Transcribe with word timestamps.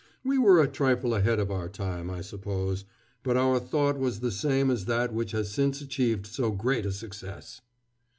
We 0.23 0.39
were 0.39 0.59
a 0.59 0.67
trifle 0.67 1.13
ahead 1.13 1.37
of 1.39 1.51
our 1.51 1.69
time, 1.69 2.09
I 2.09 2.21
suppose, 2.21 2.85
but 3.21 3.37
our 3.37 3.59
thought 3.59 3.99
was 3.99 4.19
the 4.19 4.31
same 4.31 4.71
as 4.71 4.85
that 4.85 5.13
which 5.13 5.29
has 5.33 5.51
since 5.51 5.79
achieved 5.79 6.25
so 6.25 6.49
great 6.49 6.87
a 6.87 6.91
success." 6.91 7.61